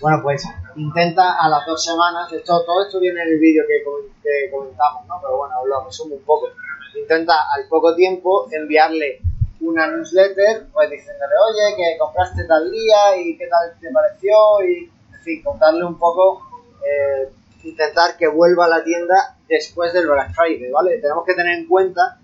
[0.00, 0.44] bueno, pues
[0.76, 4.50] intenta a las dos semanas, esto, todo esto viene en el vídeo que, com- que
[4.50, 5.18] comentamos, ¿no?
[5.22, 6.48] Pero bueno, lo resumo un poco.
[6.96, 9.20] Intenta al poco tiempo enviarle
[9.60, 14.34] una newsletter, pues diciéndole, oye, que compraste tal día y qué tal te pareció,
[14.68, 16.42] y en fin, contarle un poco,
[16.84, 17.30] eh,
[17.62, 20.98] intentar que vuelva a la tienda después del Black Friday, ¿vale?
[20.98, 22.18] Tenemos que tener en cuenta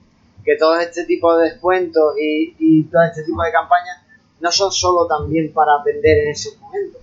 [0.44, 3.98] que todo este tipo de descuentos y, y todo este tipo de campañas
[4.40, 6.98] no son solo también para vender en ese momento,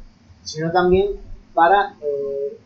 [0.48, 1.20] sino también
[1.54, 2.58] para eh,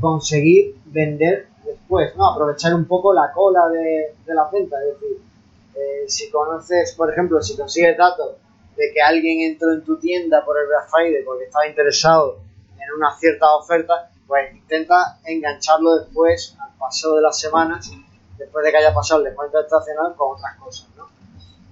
[0.00, 2.30] conseguir vender después, ¿no?
[2.30, 5.18] Aprovechar un poco la cola de, la venta, es decir,
[5.74, 8.36] eh, si conoces, por ejemplo, si consigues datos
[8.76, 12.38] de que alguien entró en tu tienda por el Black Friday porque estaba interesado
[12.78, 17.90] en una cierta oferta, pues intenta engancharlo después, al paso de las semanas,
[18.38, 20.89] después de que haya pasado el descuento estacional, con otras cosas.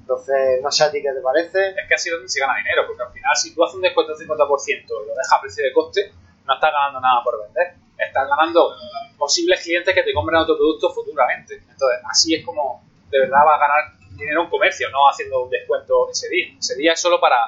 [0.08, 1.68] Entonces, no sé a ti qué te parece.
[1.68, 3.82] Es que así es donde se gana dinero, porque al final si tú haces un
[3.82, 6.12] descuento del 50% y lo dejas a precio de coste,
[6.46, 7.74] no estás ganando nada por vender.
[7.98, 8.72] Estás ganando
[9.18, 11.56] posibles clientes que te compren otro producto futuramente.
[11.56, 13.84] Entonces, así es como de verdad vas a ganar
[14.16, 16.56] dinero en comercio, no haciendo un descuento ese día.
[16.58, 17.44] Ese día es solo para,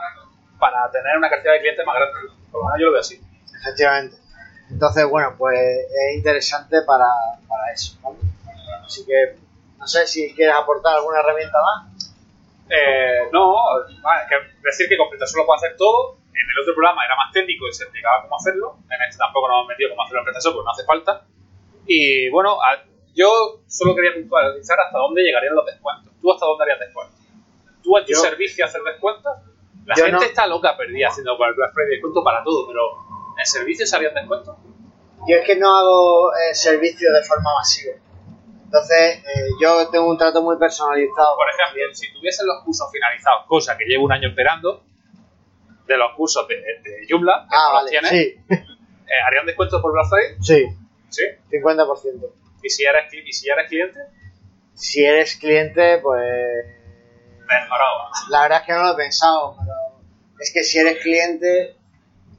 [0.58, 2.28] para tener una cantidad de clientes más grande.
[2.52, 3.18] Por lo menos yo lo veo así.
[3.58, 4.18] Efectivamente.
[4.68, 7.08] Entonces, bueno, pues es interesante para,
[7.48, 7.96] para eso.
[8.02, 8.18] ¿vale?
[8.84, 9.38] Así que,
[9.78, 11.99] no sé si quieres aportar alguna herramienta más.
[12.70, 13.52] Eh, no,
[14.02, 16.18] vale, que decir que con PrestaShop lo puede hacer todo.
[16.30, 18.78] En el otro programa era más técnico y se explicaba cómo hacerlo.
[18.88, 21.26] En este tampoco nos hemos metido cómo hacerlo en PrestaShop porque no hace falta.
[21.86, 26.14] Y bueno, a- yo solo quería puntualizar hasta dónde llegarían los descuentos.
[26.22, 27.18] ¿Tú hasta dónde harías descuentos?
[27.82, 29.32] ¿Tú en tu Yo- servicio haces descuentos?
[29.86, 30.22] La gente no.
[30.22, 32.82] está loca perdida haciendo para el Black Friday descuento para todo, pero
[33.36, 34.56] ¿en servicio se harían descuentos?
[35.26, 37.94] Yo es que no hago eh, servicio de forma masiva.
[38.72, 41.36] Entonces, eh, yo tengo un trato muy personalizado.
[41.36, 44.84] Por ejemplo, si tuviesen los cursos finalizados, cosa que llevo un año esperando,
[45.88, 48.16] de los cursos de, de Joomla, que Ah, no los tienes, sí,
[48.48, 50.36] eh, ¿harían descuentos por Black Friday?
[50.40, 50.76] sí,
[51.08, 51.22] Sí.
[51.50, 52.32] 50%.
[52.62, 53.98] ¿Y si eres, y si eres cliente?
[54.74, 56.22] Si eres cliente, pues
[57.48, 58.08] Mejorado.
[58.28, 59.72] la verdad es que no lo he pensado, pero
[60.38, 61.74] es que si eres cliente,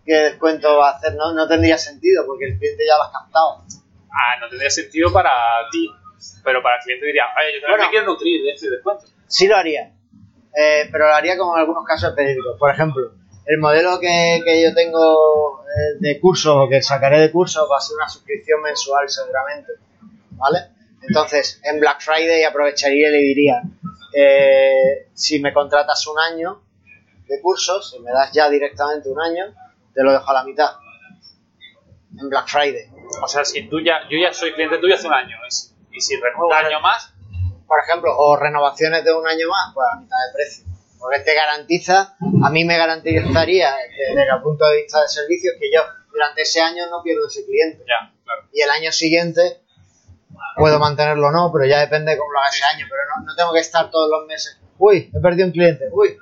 [0.06, 1.15] ¿qué descuento va a hacer?
[1.15, 3.65] No, no tendría sentido, porque el cliente ya lo has captado.
[4.10, 5.30] Ah, no tendría sentido para
[5.72, 5.89] ti,
[6.43, 7.84] pero para el cliente diría, oye, yo también Bueno.
[7.86, 9.05] me quiero nutrir de este descuento.
[9.27, 9.93] Sí lo haría,
[10.55, 12.57] eh, pero lo haría como en algunos casos específicos.
[12.60, 13.12] Por ejemplo,
[13.45, 17.77] el modelo que, que yo tengo eh, de curso o que sacaré de curso va
[17.77, 19.73] a ser una suscripción mensual seguramente,
[20.31, 20.60] ¿vale?
[21.01, 23.62] Entonces, en Black Friday aprovecharía y le diría,
[24.13, 26.62] eh, si me contratas un año
[27.27, 29.45] de cursos, si me das ya directamente un año,
[29.93, 30.69] te lo dejo a la mitad.
[32.19, 32.88] En Black Friday.
[33.23, 36.01] O sea, si tú ya, yo ya soy cliente tuyo hace un año, si, y
[36.01, 37.13] si renuevo un año más,
[37.67, 40.65] por ejemplo, o renovaciones de un año más, pues a mitad de precio.
[40.99, 45.71] Porque te garantiza, a mí me garantizaría desde el punto de vista de servicios que
[45.73, 47.84] yo durante ese año no pierdo ese cliente.
[47.88, 48.43] ya, claro.
[48.54, 49.62] Y el año siguiente
[50.58, 52.86] puedo mantenerlo o no, pero ya depende de cómo lo haga ese año.
[52.89, 54.60] Pero no, no tengo que estar todos los meses.
[54.77, 55.86] Uy, he perdido un cliente.
[55.91, 56.17] Uy,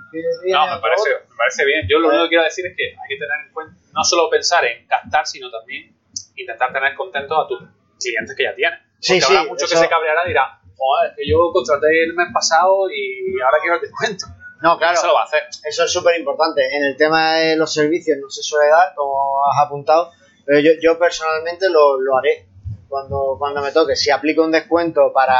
[0.51, 1.87] No, me parece, me parece bien.
[1.89, 4.29] Yo lo único que quiero decir es que hay que tener en cuenta, no solo
[4.29, 5.95] pensar en captar, sino también
[6.35, 7.63] intentar tener contentos a tus
[7.99, 8.79] clientes que ya tienes.
[8.99, 11.37] Sí, Porque habrá sí, mucho eso- que se cabreará y dirá, joder, es que yo
[11.53, 14.25] contraté el mes pasado y ahora quiero el descuento.
[14.61, 14.93] No, claro.
[14.97, 15.43] Eso lo va a hacer.
[15.63, 16.61] Eso es súper importante.
[16.75, 20.11] En el tema de los servicios no se suele dar, como has apuntado,
[20.45, 22.45] pero yo, yo personalmente lo, lo haré
[22.89, 23.95] cuando, cuando me toque.
[23.95, 25.39] Si aplico un descuento para,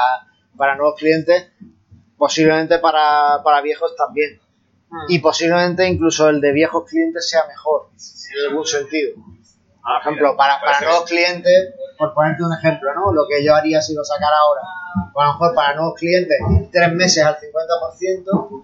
[0.58, 1.52] para nuevos clientes,
[2.18, 4.40] posiblemente para, para viejos también.
[5.08, 7.90] Y posiblemente incluso el de viejos clientes sea mejor,
[8.38, 9.16] en algún sentido.
[9.82, 13.14] Por ejemplo, para, para nuevos clientes, por ponerte un ejemplo, ¿no?
[13.14, 14.62] Lo que yo haría si lo sacara ahora.
[15.14, 16.38] Pues a lo mejor para nuevos clientes,
[16.72, 18.64] tres meses al 50%.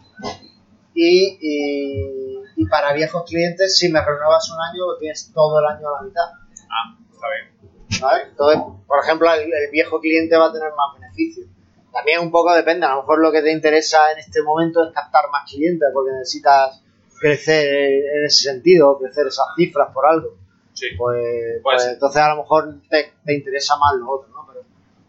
[0.93, 5.65] Y, y, y para viejos clientes, si me renuevas un año, lo tienes todo el
[5.65, 6.23] año a la mitad.
[6.69, 8.01] Ah, está bien.
[8.01, 8.23] ¿vale?
[8.29, 11.47] Entonces, por ejemplo, el, el viejo cliente va a tener más beneficios.
[11.91, 14.93] También un poco depende, a lo mejor lo que te interesa en este momento es
[14.93, 16.81] captar más clientes porque necesitas
[17.19, 20.35] crecer en ese sentido, crecer esas cifras por algo.
[20.75, 20.87] Sí.
[20.97, 24.45] Pues, pues entonces a lo mejor te, te interesa más lo otro, ¿no?
[24.47, 24.63] Pero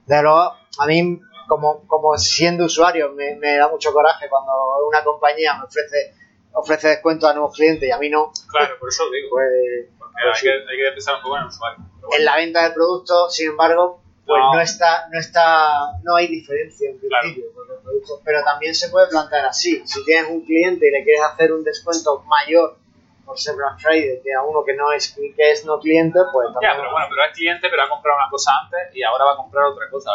[0.07, 4.53] de luego, a mí, como, como siendo usuario, me, me da mucho coraje cuando
[4.89, 6.15] una compañía me ofrece
[6.59, 9.29] ofrece descuento a nuevos clientes y a mí no, Claro, por eso lo digo.
[9.29, 9.51] pues
[9.99, 11.79] Porque hay, que, hay que pensar un poco en el usuario.
[12.01, 14.55] Bueno, en la venta del producto, sin embargo, pues No.
[14.55, 17.23] no, está, no está, no hay diferencia en Claro.
[17.25, 19.83] principio porque el producto, pero también se puede plantear así.
[19.87, 22.79] Si tienes un cliente y le quieres hacer un descuento mayor
[23.27, 26.47] por ser Black Friday que a uno que no es que es no cliente, pues
[26.53, 26.73] también.
[26.73, 29.33] Ya, pero bueno, pero es cliente, pero ha comprado una cosa antes y ahora va
[29.33, 30.11] a comprar otra cosa.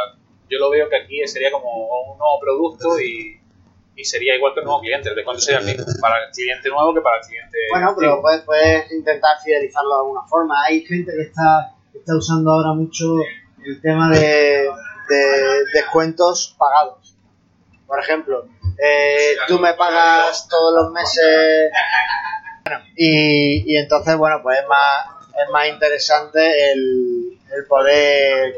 [0.50, 1.70] Yo lo veo que aquí sería como
[2.12, 3.40] un nuevo producto y,
[3.96, 5.10] y sería igual que un nuevo cliente.
[5.10, 7.58] El descuento sería el mismo para el cliente nuevo que para el cliente.
[7.70, 10.64] Bueno, pero puedes, puedes intentar fidelizarlo de alguna forma.
[10.66, 13.18] Hay gente que está, que está usando ahora mucho
[13.66, 14.70] el tema de,
[15.10, 17.16] de descuentos pagados.
[17.86, 18.48] Por ejemplo,
[18.82, 21.72] eh, tú me pagas todos los meses
[22.66, 25.06] bueno, y, y entonces, bueno, pues es más,
[25.44, 28.56] es más interesante el, el poder,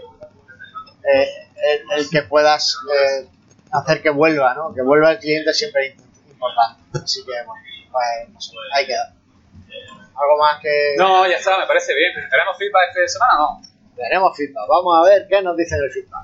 [1.03, 1.29] eh,
[1.91, 3.27] el, el que puedas eh,
[3.71, 4.73] hacer que vuelva, ¿no?
[4.73, 5.95] Que vuelva el cliente siempre es
[6.29, 6.81] importante.
[7.03, 9.13] Así que, bueno, pues no sé, ahí queda.
[10.15, 10.95] Algo más que...
[10.97, 12.11] No, ya está, me parece bien.
[12.29, 13.61] ¿Tenemos feedback este semana o no?
[13.95, 14.67] Tenemos feedback.
[14.67, 16.22] Vamos a ver qué nos dicen el feedback.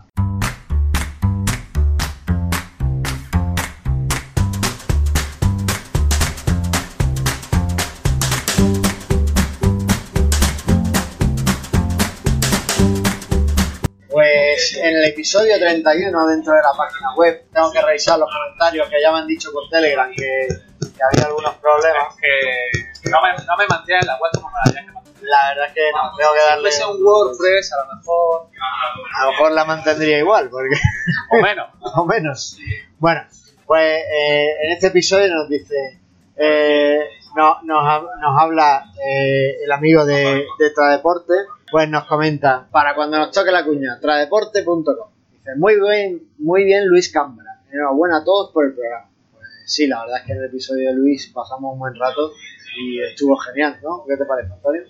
[15.09, 19.19] Episodio 31 dentro de la página web tengo que revisar los comentarios que ya me
[19.19, 20.47] han dicho por Telegram que,
[20.79, 22.15] que había algunos problemas.
[22.15, 23.65] Es que no me, no me
[24.05, 24.99] la web como me la mantener.
[25.21, 26.61] La verdad es que no, tengo que Si darle...
[26.71, 28.47] fuese un WordPress, a lo mejor.
[29.15, 30.75] A lo mejor la mantendría igual, porque...
[31.31, 31.67] O menos.
[31.95, 32.57] o menos.
[32.97, 33.21] Bueno,
[33.65, 35.99] pues eh, en este episodio nos dice,
[36.35, 36.99] eh,
[37.35, 41.33] no- nos, nos habla eh, el amigo de, de Tradeporte,
[41.71, 45.09] pues nos comenta, para cuando nos toque la cuña, tradeporte.com.
[45.31, 49.09] Dice, muy bien, muy bien Luis Cámara, enhorabuena a todos por el programa.
[49.33, 52.31] Pues sí, la verdad es que en el episodio de Luis pasamos un buen rato
[52.77, 54.03] y estuvo genial, ¿no?
[54.07, 54.81] ¿Qué te parece, Antonio?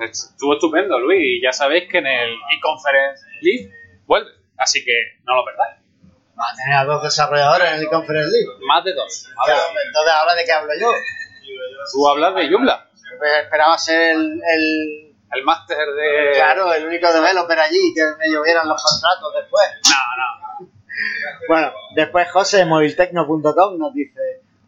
[0.00, 1.20] Estuvo estupendo, Luis.
[1.38, 3.70] Y ya sabéis que en el e-conference League
[4.06, 4.30] vuelve.
[4.56, 4.92] Así que
[5.24, 5.76] no lo perdáis.
[6.38, 8.48] Va a tener a dos desarrolladores en el Conference League.
[8.66, 9.28] Más de dos.
[9.36, 9.68] Más de Ya, dos.
[9.86, 10.90] entonces, ¿ahora de qué hablo yo?
[11.92, 15.03] Tú hablas de Joomla, Pues esperaba ser el, el-
[15.34, 16.32] el máster de...
[16.34, 19.68] claro, el único developer allí que me llovieran los contratos después.
[19.88, 20.68] No, no.
[21.48, 24.20] Bueno, después José de moviltecno.com nos dice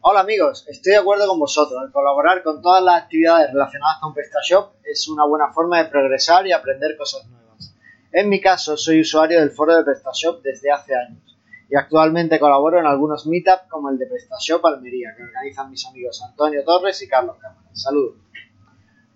[0.09, 1.83] Hola amigos, estoy de acuerdo con vosotros.
[1.85, 6.47] El colaborar con todas las actividades relacionadas con PrestaShop es una buena forma de progresar
[6.47, 7.75] y aprender cosas nuevas.
[8.13, 11.37] En mi caso, soy usuario del foro de PrestaShop desde hace años
[11.69, 16.23] y actualmente colaboro en algunos meetups como el de PrestaShop Almería que organizan mis amigos
[16.23, 17.69] Antonio Torres y Carlos Cámara.
[17.73, 18.15] Saludos.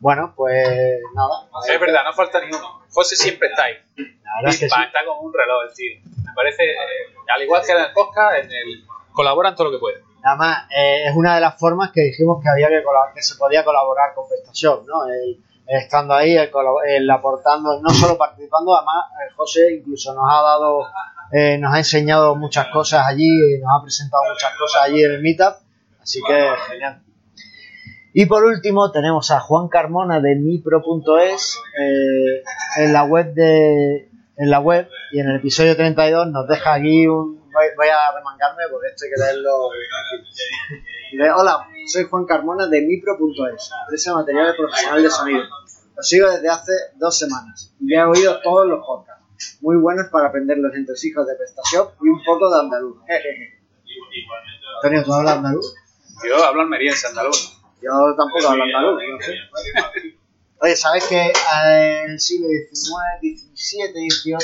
[0.00, 0.66] Bueno, pues
[1.14, 1.48] nada.
[1.68, 2.80] Es verdad, no falta ni uno.
[2.90, 3.74] José siempre está ahí.
[3.96, 4.82] La verdad es que sí.
[4.84, 6.00] Está como un reloj el tío.
[6.24, 6.76] Me parece, eh,
[7.34, 10.02] al igual que en el podcast, en el colaboran todo lo que puede.
[10.22, 12.82] Además, eh, es una de las formas que dijimos que había que,
[13.14, 15.06] que se podía colaborar con PrestaShop, ¿no?
[15.06, 16.50] El, estando ahí, el,
[16.88, 20.86] el aportando, no solo participando, además, eh, José incluso nos ha dado,
[21.32, 23.28] eh, nos ha enseñado muchas cosas allí,
[23.60, 25.54] nos ha presentado muchas cosas allí en el Meetup,
[26.02, 27.02] así que genial.
[28.12, 32.42] Y por último tenemos a Juan Carmona de mipro.es eh,
[32.76, 37.06] en la web de en la web y en el episodio 32 nos deja aquí
[37.06, 39.68] un voy, voy a remangarme porque esto hay que leerlo
[41.36, 45.42] Hola, soy Juan Carmona de mipro.es, empresa de materiales profesional de sonido.
[45.96, 49.24] Lo sigo desde hace dos semanas y he oído todos los podcasts.
[49.60, 52.96] Muy buenos para aprender los entresijos de PrestaShop y un poco de andaluz.
[54.82, 55.74] Antonio, ¿tú hablas andaluz?
[56.26, 57.59] Yo hablo almeriense andaluz.
[57.82, 59.34] Yo tampoco hablo andaluz, no sé.
[60.62, 61.32] Oye, ¿sabes que
[61.64, 63.20] en el siglo XIX,
[63.54, 64.36] XVII, XVIII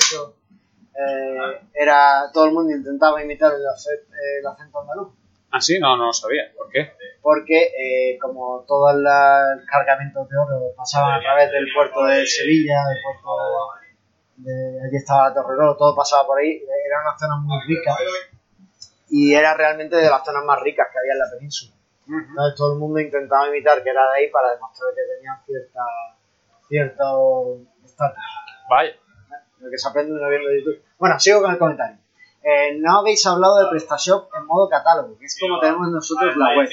[0.95, 4.09] eh, era, todo el mundo intentaba imitar el, acent-
[4.41, 5.09] el acento andaluz?
[5.51, 6.45] Ah, sí, no, no lo sabía.
[6.57, 6.93] ¿Por qué?
[7.21, 12.79] Porque eh, como todos los cargamentos de oro pasaban a través del puerto de Sevilla,
[12.89, 13.37] del puerto
[14.39, 14.87] de...
[14.87, 16.51] Allí estaba la Torre Oro, todo pasaba por ahí,
[16.87, 17.97] era una zona muy rica
[19.11, 21.73] y era realmente de las zonas más ricas que había en la península.
[22.09, 25.81] Entonces todo el mundo intentaba imitar que era de ahí para demostrar que tenían cierta
[26.69, 28.23] cierto estatus.
[28.69, 28.93] Vaya.
[29.59, 30.83] Lo que se aprende uno viendo YouTube.
[30.99, 31.99] Bueno, sigo con el comentario.
[32.43, 36.57] Eh, no habéis hablado de PrestaShop en modo catálogo, que es como tenemos nosotros la
[36.57, 36.69] web,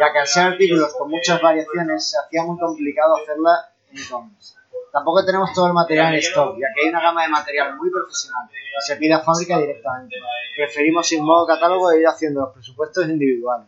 [0.00, 4.54] ya que al ser artículos con muchas variaciones se hacía muy complicado hacerla en e-commerce.
[4.90, 7.90] Tampoco tenemos todo el material en stock, ya que hay una gama de material muy
[7.90, 10.16] profesional y se pide a fábrica directamente.
[10.56, 13.66] Preferimos sin modo catálogo ir haciendo los presupuestos individuales,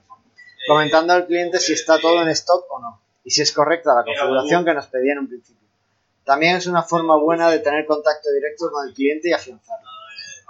[0.66, 4.05] comentando al cliente si está todo en stock o no, y si es correcta la
[4.05, 5.68] configuración que nos pedía en un principio.
[6.25, 9.87] También es una forma buena de tener contacto directo con el cliente y afianzarlo.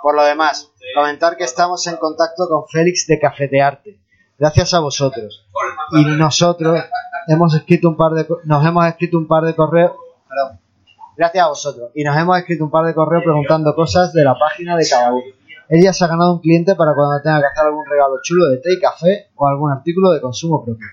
[0.03, 3.99] Por lo demás, comentar que estamos en contacto con Félix de Cafetearte.
[4.39, 5.47] Gracias a vosotros.
[5.93, 6.83] Y nosotros
[7.29, 9.93] hemos escrito un par de nos hemos escrito un par de correos,
[10.29, 10.61] perdón.
[11.17, 11.91] Gracias a vosotros.
[11.95, 15.13] Y nos hemos escrito un par de correos preguntando cosas de la página de cada
[15.13, 15.40] uno.
[15.73, 18.57] Ella se ha ganado un cliente para cuando tenga que hacer algún regalo chulo de
[18.57, 20.85] té y café o algún artículo de consumo propio.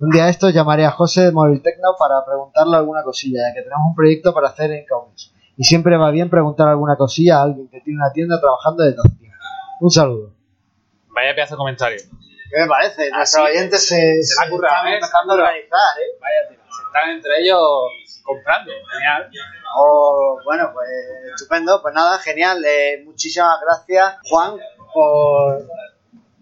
[0.00, 3.62] Un día esto llamaré a José de Móvil Tecno para preguntarle alguna cosilla, ya que
[3.62, 5.30] tenemos un proyecto para hacer en e-commerce.
[5.56, 8.98] Y siempre va bien preguntar alguna cosilla a alguien que tiene una tienda trabajando desde
[8.98, 9.38] hace tiempo.
[9.80, 10.32] Un saludo.
[11.14, 11.98] Vaya pedazo de comentario.
[12.50, 13.10] ¿Qué me parece?
[13.10, 14.94] Nuestros oyentes se, se la ¿eh?
[14.94, 16.18] empezando a organizar, ¿eh?
[16.20, 16.57] Vaya.
[16.70, 17.60] Se están entre ellos
[18.22, 18.70] comprando.
[18.92, 19.30] Genial.
[19.76, 20.88] Oh, bueno, pues
[21.34, 21.80] estupendo.
[21.82, 22.62] Pues nada, genial.
[22.64, 24.56] Eh, muchísimas gracias, Juan,
[24.92, 25.66] por,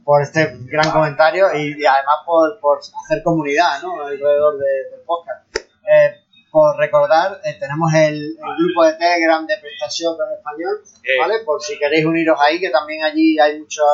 [0.05, 4.03] por este gran comentario y, y además por, por hacer comunidad ¿no?
[4.05, 5.45] alrededor de- del podcast.
[5.57, 10.81] Eh, por recordar, eh, tenemos el, el grupo de Telegram de PrestaShop en español.
[11.21, 11.41] ¿vale?
[11.45, 13.85] Por si queréis uniros ahí, que también allí hay muchos,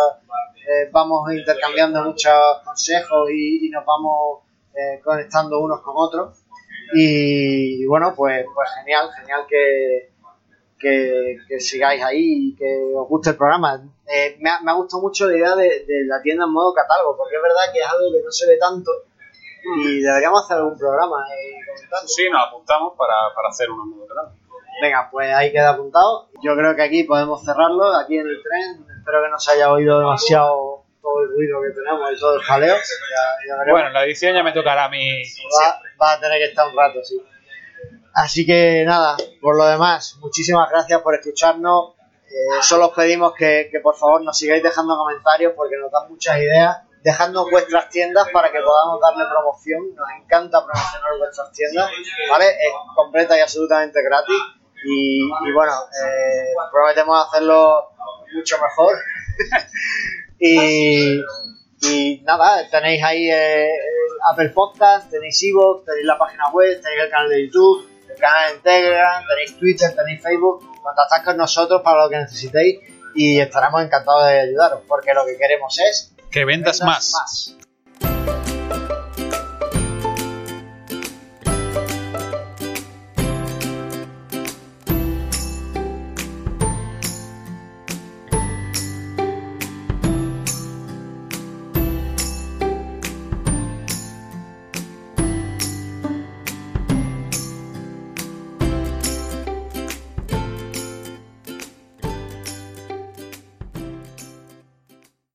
[0.69, 2.33] eh, vamos intercambiando muchos
[2.65, 4.43] consejos y, y nos vamos
[4.75, 6.39] eh, conectando unos con otros.
[6.95, 10.13] Y, y bueno, pues, pues genial, genial que,
[10.79, 13.83] que, que sigáis ahí y que os guste el programa.
[14.07, 16.75] Eh, me, ha, me ha gustado mucho la idea de, de la tienda en modo
[16.75, 18.91] catálogo, porque es verdad que es algo que no se ve tanto
[19.79, 21.17] y deberíamos hacer algún programa
[21.73, 22.09] comentarlo.
[22.09, 24.33] Sí, nos apuntamos para, para hacer unos modo canal.
[24.83, 26.29] Venga, pues ahí queda apuntado.
[26.43, 28.85] Yo creo que aquí podemos cerrarlo, aquí en el tren.
[28.99, 32.43] Espero que no se haya oído demasiado todo el ruido que tenemos y todo el
[32.43, 32.77] jaleo.
[32.77, 33.73] Ya, ya veremos.
[33.73, 35.23] Bueno, en la edición ya me tocará a mí.
[35.61, 37.21] va, va a tener que estar un rato, sí.
[38.15, 41.95] Así que nada, por lo demás, muchísimas gracias por escucharnos.
[42.27, 46.09] Eh, solo os pedimos que, que por favor nos sigáis dejando comentarios porque nos dan
[46.09, 46.79] muchas ideas.
[47.03, 49.95] Dejadnos vuestras tiendas para que podamos darle promoción.
[49.95, 51.91] Nos encanta promocionar vuestras tiendas,
[52.31, 52.47] ¿vale?
[52.51, 54.39] Es completa y absolutamente gratis.
[54.85, 57.91] Y, y bueno, eh, prometemos hacerlo
[58.35, 58.95] mucho mejor.
[60.45, 61.21] y,
[61.83, 63.69] y nada, tenéis ahí eh,
[64.31, 68.55] Apple Podcast, tenéis Evox, tenéis la página web, tenéis el canal de YouTube, el canal
[68.55, 70.69] en Telegram, tenéis Twitter, tenéis Facebook.
[70.83, 72.81] Contactad con nosotros para lo que necesitéis
[73.15, 77.13] y estaremos encantados de ayudaros, porque lo que queremos es Que vendas más.
[77.13, 77.57] más.